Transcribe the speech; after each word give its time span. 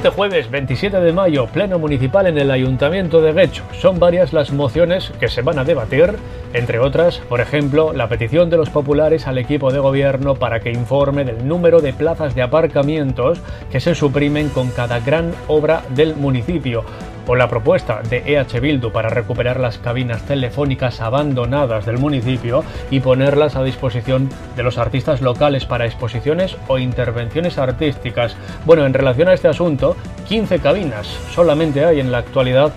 Este 0.00 0.08
jueves 0.08 0.50
27 0.50 0.98
de 0.98 1.12
mayo, 1.12 1.46
pleno 1.48 1.78
municipal 1.78 2.26
en 2.26 2.38
el 2.38 2.50
Ayuntamiento 2.50 3.20
de 3.20 3.34
Guecho. 3.34 3.64
Son 3.78 3.98
varias 3.98 4.32
las 4.32 4.50
mociones 4.50 5.12
que 5.20 5.28
se 5.28 5.42
van 5.42 5.58
a 5.58 5.64
debatir, 5.64 6.14
entre 6.54 6.78
otras, 6.78 7.18
por 7.28 7.42
ejemplo, 7.42 7.92
la 7.92 8.08
petición 8.08 8.48
de 8.48 8.56
los 8.56 8.70
populares 8.70 9.26
al 9.26 9.36
equipo 9.36 9.70
de 9.70 9.78
gobierno 9.78 10.36
para 10.36 10.60
que 10.60 10.70
informe 10.70 11.26
del 11.26 11.46
número 11.46 11.82
de 11.82 11.92
plazas 11.92 12.34
de 12.34 12.40
aparcamientos 12.40 13.42
que 13.70 13.78
se 13.78 13.94
suprimen 13.94 14.48
con 14.48 14.70
cada 14.70 15.00
gran 15.00 15.34
obra 15.48 15.82
del 15.90 16.16
municipio 16.16 16.82
o 17.26 17.36
la 17.36 17.48
propuesta 17.48 18.02
de 18.08 18.22
EH 18.26 18.60
Bildu 18.60 18.90
para 18.92 19.08
recuperar 19.08 19.60
las 19.60 19.78
cabinas 19.78 20.22
telefónicas 20.22 21.00
abandonadas 21.00 21.86
del 21.86 21.98
municipio 21.98 22.64
y 22.90 23.00
ponerlas 23.00 23.56
a 23.56 23.62
disposición 23.62 24.28
de 24.56 24.62
los 24.62 24.78
artistas 24.78 25.20
locales 25.20 25.64
para 25.64 25.86
exposiciones 25.86 26.56
o 26.68 26.78
intervenciones 26.78 27.58
artísticas. 27.58 28.36
Bueno, 28.64 28.86
en 28.86 28.94
relación 28.94 29.28
a 29.28 29.34
este 29.34 29.48
asunto, 29.48 29.96
15 30.28 30.58
cabinas 30.60 31.06
solamente 31.34 31.84
hay 31.84 32.00
en 32.00 32.12
la 32.12 32.18
actualidad 32.18 32.72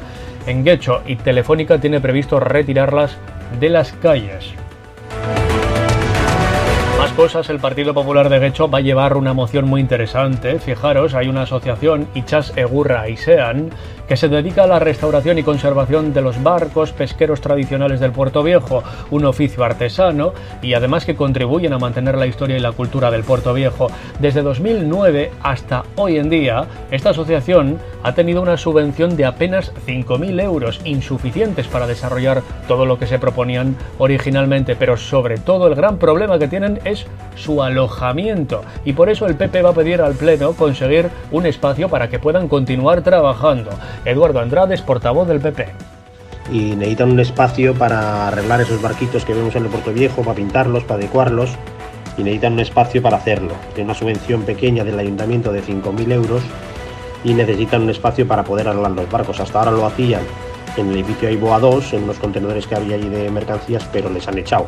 en 0.45 0.63
Guecho 0.63 1.01
y 1.05 1.15
Telefónica 1.15 1.79
tiene 1.79 2.01
previsto 2.01 2.39
retirarlas 2.39 3.17
de 3.59 3.69
las 3.69 3.93
calles 3.93 4.53
cosas, 7.15 7.49
el 7.51 7.59
Partido 7.59 7.93
Popular 7.93 8.27
de 8.27 8.39
Guecho 8.39 8.69
va 8.69 8.79
a 8.79 8.81
llevar 8.81 9.17
una 9.17 9.33
moción 9.33 9.65
muy 9.65 9.81
interesante. 9.81 10.57
Fijaros, 10.59 11.13
hay 11.13 11.27
una 11.27 11.43
asociación, 11.43 12.07
Ichas 12.15 12.53
Egurra 12.55 13.07
y 13.07 13.17
Sean, 13.17 13.69
que 14.07 14.17
se 14.17 14.27
dedica 14.27 14.63
a 14.63 14.67
la 14.67 14.79
restauración 14.79 15.37
y 15.37 15.43
conservación 15.43 16.13
de 16.13 16.21
los 16.21 16.41
barcos 16.41 16.91
pesqueros 16.91 17.41
tradicionales 17.41 17.99
del 17.99 18.11
Puerto 18.11 18.43
Viejo, 18.43 18.83
un 19.11 19.25
oficio 19.25 19.63
artesano 19.63 20.33
y 20.61 20.73
además 20.73 21.05
que 21.05 21.15
contribuyen 21.15 21.73
a 21.73 21.79
mantener 21.79 22.17
la 22.17 22.27
historia 22.27 22.57
y 22.57 22.59
la 22.59 22.71
cultura 22.71 23.11
del 23.11 23.23
Puerto 23.23 23.53
Viejo. 23.53 23.87
Desde 24.19 24.41
2009 24.41 25.31
hasta 25.41 25.83
hoy 25.95 26.17
en 26.17 26.29
día, 26.29 26.65
esta 26.91 27.11
asociación 27.11 27.79
ha 28.03 28.13
tenido 28.13 28.41
una 28.41 28.57
subvención 28.57 29.15
de 29.15 29.25
apenas 29.25 29.71
5.000 29.87 30.41
euros, 30.41 30.81
insuficientes 30.83 31.67
para 31.67 31.87
desarrollar 31.87 32.41
todo 32.67 32.85
lo 32.85 32.99
que 32.99 33.07
se 33.07 33.19
proponían 33.19 33.75
originalmente, 33.97 34.75
pero 34.75 34.97
sobre 34.97 35.37
todo 35.37 35.67
el 35.67 35.75
gran 35.75 35.97
problema 35.97 36.37
que 36.37 36.47
tienen 36.47 36.79
es 36.83 37.05
su 37.35 37.63
alojamiento 37.63 38.63
y 38.85 38.93
por 38.93 39.09
eso 39.09 39.25
el 39.25 39.35
PP 39.35 39.61
va 39.61 39.69
a 39.69 39.73
pedir 39.73 40.01
al 40.01 40.13
Pleno 40.13 40.53
conseguir 40.53 41.09
un 41.31 41.45
espacio 41.45 41.89
para 41.89 42.09
que 42.09 42.19
puedan 42.19 42.47
continuar 42.47 43.01
trabajando. 43.01 43.71
Eduardo 44.05 44.39
Andrade 44.39 44.75
es 44.75 44.81
portavoz 44.81 45.27
del 45.27 45.39
PP 45.39 45.67
y 46.51 46.75
necesitan 46.75 47.11
un 47.11 47.19
espacio 47.19 47.73
para 47.73 48.27
arreglar 48.27 48.61
esos 48.61 48.81
barquitos 48.81 49.25
que 49.25 49.33
vemos 49.33 49.55
en 49.55 49.63
el 49.63 49.69
Puerto 49.69 49.93
Viejo, 49.93 50.23
para 50.23 50.35
pintarlos, 50.35 50.83
para 50.83 50.99
adecuarlos 50.99 51.51
y 52.17 52.23
necesitan 52.23 52.53
un 52.53 52.59
espacio 52.59 53.01
para 53.01 53.17
hacerlo. 53.17 53.53
Tiene 53.73 53.85
una 53.89 53.99
subvención 53.99 54.43
pequeña 54.43 54.83
del 54.83 54.99
ayuntamiento 54.99 55.51
de 55.51 55.63
5.000 55.63 56.11
euros 56.11 56.43
y 57.23 57.33
necesitan 57.33 57.83
un 57.83 57.89
espacio 57.89 58.27
para 58.27 58.43
poder 58.43 58.67
arreglar 58.67 58.91
los 58.91 59.09
barcos. 59.09 59.39
Hasta 59.39 59.59
ahora 59.59 59.71
lo 59.71 59.85
hacían 59.85 60.21
en 60.77 60.89
el 60.89 60.95
edificio 60.95 61.29
Aiboa 61.29 61.59
2, 61.59 61.93
en 61.93 62.03
unos 62.03 62.19
contenedores 62.19 62.67
que 62.67 62.75
había 62.75 62.95
allí 62.95 63.09
de 63.09 63.29
mercancías, 63.31 63.87
pero 63.91 64.09
les 64.09 64.27
han 64.27 64.37
echado. 64.37 64.67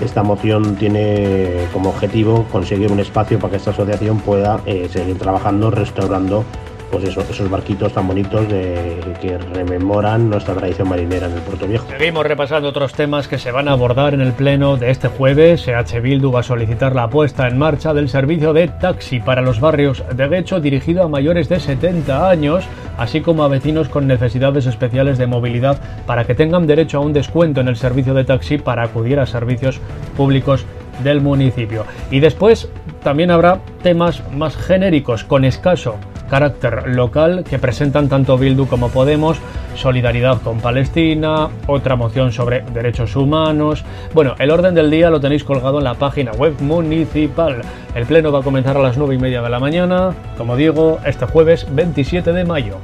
Esta 0.00 0.22
moción 0.22 0.76
tiene 0.76 1.66
como 1.72 1.90
objetivo 1.90 2.46
conseguir 2.52 2.92
un 2.92 3.00
espacio 3.00 3.38
para 3.38 3.50
que 3.50 3.56
esta 3.56 3.72
asociación 3.72 4.20
pueda 4.20 4.60
eh, 4.64 4.88
seguir 4.88 5.18
trabajando, 5.18 5.72
restaurando 5.72 6.44
pues 6.90 7.04
eso, 7.04 7.20
esos 7.20 7.50
barquitos 7.50 7.92
tan 7.92 8.06
bonitos 8.06 8.46
que 8.46 9.38
rememoran 9.54 10.30
nuestra 10.30 10.54
tradición 10.54 10.88
marinera 10.88 11.26
en 11.26 11.34
el 11.34 11.40
Puerto 11.40 11.66
Viejo. 11.66 11.86
Seguimos 11.88 12.26
repasando 12.26 12.68
otros 12.68 12.92
temas 12.92 13.28
que 13.28 13.38
se 13.38 13.52
van 13.52 13.68
a 13.68 13.72
abordar 13.72 14.14
en 14.14 14.20
el 14.20 14.32
pleno 14.32 14.76
de 14.76 14.90
este 14.90 15.08
jueves. 15.08 15.66
EH 15.68 16.00
Bildu 16.00 16.32
va 16.32 16.40
a 16.40 16.42
solicitar 16.42 16.94
la 16.94 17.08
puesta 17.08 17.46
en 17.46 17.58
marcha 17.58 17.92
del 17.94 18.08
servicio 18.08 18.52
de 18.52 18.68
taxi 18.68 19.20
para 19.20 19.42
los 19.42 19.60
barrios 19.60 20.02
de 20.14 20.28
Guecho 20.28 20.60
dirigido 20.60 21.02
a 21.02 21.08
mayores 21.08 21.48
de 21.48 21.60
70 21.60 22.28
años, 22.28 22.64
así 22.96 23.20
como 23.20 23.44
a 23.44 23.48
vecinos 23.48 23.88
con 23.88 24.06
necesidades 24.06 24.66
especiales 24.66 25.18
de 25.18 25.26
movilidad 25.26 25.80
para 26.06 26.24
que 26.24 26.34
tengan 26.34 26.66
derecho 26.66 26.98
a 26.98 27.02
un 27.02 27.12
descuento 27.12 27.60
en 27.60 27.68
el 27.68 27.76
servicio 27.76 28.14
de 28.14 28.24
taxi 28.24 28.58
para 28.58 28.82
acudir 28.82 29.18
a 29.20 29.26
servicios 29.26 29.80
públicos 30.16 30.64
del 31.02 31.20
municipio. 31.20 31.84
Y 32.10 32.20
después 32.20 32.68
también 33.02 33.30
habrá 33.30 33.60
temas 33.82 34.22
más 34.32 34.56
genéricos 34.56 35.24
con 35.24 35.44
escaso 35.44 35.96
carácter 36.28 36.88
local 36.88 37.44
que 37.48 37.58
presentan 37.58 38.08
tanto 38.08 38.38
Bildu 38.38 38.66
como 38.66 38.88
Podemos, 38.90 39.38
solidaridad 39.74 40.40
con 40.42 40.60
Palestina, 40.60 41.48
otra 41.66 41.96
moción 41.96 42.32
sobre 42.32 42.62
derechos 42.72 43.16
humanos. 43.16 43.84
Bueno, 44.14 44.34
el 44.38 44.50
orden 44.50 44.74
del 44.74 44.90
día 44.90 45.10
lo 45.10 45.20
tenéis 45.20 45.44
colgado 45.44 45.78
en 45.78 45.84
la 45.84 45.94
página 45.94 46.32
web 46.32 46.54
municipal. 46.60 47.62
El 47.94 48.06
pleno 48.06 48.30
va 48.30 48.40
a 48.40 48.42
comenzar 48.42 48.76
a 48.76 48.82
las 48.82 48.96
9 48.96 49.14
y 49.14 49.18
media 49.18 49.42
de 49.42 49.50
la 49.50 49.58
mañana, 49.58 50.14
como 50.36 50.56
digo, 50.56 50.98
este 51.04 51.26
jueves 51.26 51.66
27 51.70 52.32
de 52.32 52.44
mayo. 52.44 52.76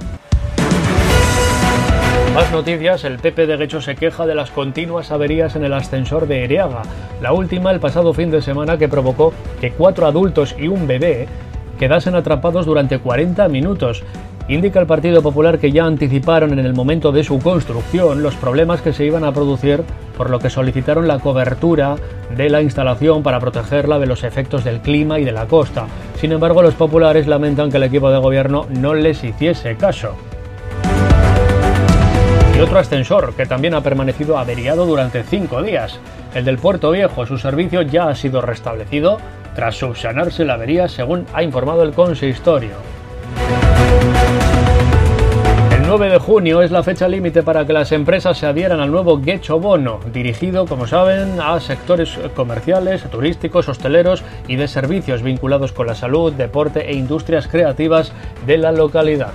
Más 2.35 2.51
noticias, 2.51 3.05
el 3.05 3.21
PP 3.21 3.47
de 3.47 3.57
Guecho 3.57 3.81
se 3.81 3.95
queja 3.95 4.27
de 4.27 4.35
las 4.35 4.51
continuas 4.51 5.13
averías 5.13 5.55
en 5.55 5.63
el 5.63 5.73
ascensor 5.73 6.27
de 6.27 6.43
Ereaga. 6.43 6.83
La 7.23 7.33
última 7.33 7.71
el 7.71 7.79
pasado 7.79 8.13
fin 8.13 8.33
de 8.33 8.43
semana 8.43 8.77
que 8.77 8.89
provocó 8.89 9.33
que 9.61 9.71
cuatro 9.71 10.05
adultos 10.05 10.57
y 10.59 10.67
un 10.67 10.89
bebé 10.89 11.29
quedasen 11.85 12.15
atrapados 12.15 12.65
durante 12.65 12.99
40 12.99 13.47
minutos. 13.49 14.03
Indica 14.49 14.81
el 14.81 14.87
Partido 14.87 15.21
Popular 15.21 15.59
que 15.59 15.71
ya 15.71 15.85
anticiparon 15.85 16.59
en 16.59 16.65
el 16.65 16.73
momento 16.73 17.13
de 17.13 17.23
su 17.23 17.39
construcción 17.39 18.23
los 18.23 18.37
problemas 18.37 18.81
que 18.81 18.95
se 18.95 19.05
iban 19.05 19.23
a 19.23 19.33
producir, 19.33 19.83
por 20.17 20.31
lo 20.31 20.39
que 20.39 20.49
solicitaron 20.49 21.07
la 21.07 21.19
cobertura 21.19 21.97
de 22.35 22.49
la 22.49 22.63
instalación 22.63 23.23
para 23.23 23.39
protegerla 23.39 23.99
de 23.99 24.07
los 24.07 24.25
efectos 24.25 24.65
del 24.65 24.81
clima 24.81 25.19
y 25.19 25.27
de 25.27 25.33
la 25.33 25.45
costa. 25.45 25.85
Sin 26.19 26.33
embargo, 26.33 26.63
los 26.63 26.73
populares 26.73 27.27
lamentan 27.27 27.71
que 27.71 27.77
el 27.77 27.83
equipo 27.83 28.11
de 28.11 28.17
gobierno 28.17 28.67
no 28.71 28.95
les 28.95 29.23
hiciese 29.23 29.77
caso. 29.77 30.15
Y 32.57 32.61
otro 32.61 32.79
ascensor 32.79 33.35
que 33.35 33.45
también 33.45 33.75
ha 33.75 33.83
permanecido 33.83 34.39
averiado 34.39 34.87
durante 34.87 35.23
cinco 35.23 35.63
días. 35.63 36.01
El 36.35 36.47
del 36.47 36.57
Puerto 36.57 36.93
Viejo, 36.93 37.27
su 37.27 37.37
servicio 37.37 37.83
ya 37.83 38.09
ha 38.09 38.15
sido 38.15 38.41
restablecido 38.41 39.19
tras 39.55 39.77
subsanarse 39.77 40.45
la 40.45 40.55
avería 40.55 40.89
según 40.89 41.27
ha 41.33 41.43
informado 41.43 41.83
el 41.83 41.93
consistorio. 41.93 42.73
El 45.73 45.87
9 45.87 46.11
de 46.11 46.19
junio 46.19 46.63
es 46.63 46.71
la 46.71 46.83
fecha 46.83 47.09
límite 47.09 47.43
para 47.43 47.67
que 47.67 47.73
las 47.73 47.93
empresas 47.93 48.39
se 48.39 48.47
adhieran 48.47 48.81
al 48.81 48.91
nuevo 48.91 49.21
Gecho 49.23 49.61
Bono, 49.61 50.01
dirigido, 50.13 50.67
como 50.67 50.87
saben, 50.87 51.41
a 51.41 51.61
sectores 51.61 52.19
comerciales, 52.35 53.03
turísticos, 53.11 53.69
hosteleros 53.69 54.25
y 54.49 54.57
de 54.57 54.67
servicios 54.67 55.23
vinculados 55.23 55.73
con 55.73 55.87
la 55.87 55.95
salud, 55.95 56.33
deporte 56.33 56.91
e 56.91 56.95
industrias 56.95 57.49
creativas 57.49 58.13
de 58.47 58.59
la 58.59 58.73
localidad. 58.73 59.33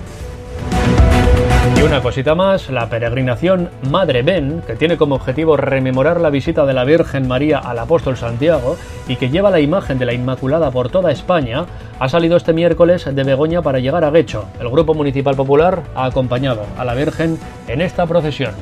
Y 1.80 1.82
una 1.82 2.02
cosita 2.02 2.34
más, 2.34 2.68
la 2.68 2.90
peregrinación 2.90 3.70
Madre 3.90 4.20
Ben, 4.20 4.60
que 4.66 4.76
tiene 4.76 4.98
como 4.98 5.14
objetivo 5.14 5.56
rememorar 5.56 6.20
la 6.20 6.28
visita 6.28 6.66
de 6.66 6.74
la 6.74 6.84
Virgen 6.84 7.26
María 7.26 7.58
al 7.58 7.78
apóstol 7.78 8.18
Santiago 8.18 8.76
y 9.08 9.16
que 9.16 9.30
lleva 9.30 9.50
la 9.50 9.60
imagen 9.60 9.98
de 9.98 10.04
la 10.04 10.12
Inmaculada 10.12 10.70
por 10.70 10.90
toda 10.90 11.10
España, 11.10 11.64
ha 11.98 12.08
salido 12.10 12.36
este 12.36 12.52
miércoles 12.52 13.06
de 13.10 13.24
Begoña 13.24 13.62
para 13.62 13.78
llegar 13.78 14.04
a 14.04 14.10
Guecho. 14.10 14.44
El 14.60 14.68
Grupo 14.68 14.92
Municipal 14.92 15.36
Popular 15.36 15.82
ha 15.94 16.04
acompañado 16.04 16.66
a 16.76 16.84
la 16.84 16.92
Virgen 16.92 17.38
en 17.66 17.80
esta 17.80 18.04
procesión. 18.04 18.52